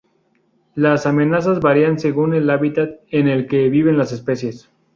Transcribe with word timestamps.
Las 0.73 1.05
amenazas 1.05 1.59
varían 1.59 1.99
según 1.99 2.33
el 2.33 2.49
hábitat 2.49 3.01
en 3.11 3.27
el 3.27 3.45
que 3.45 3.69
viven 3.69 3.99
las 3.99 4.11
especies. 4.11 4.67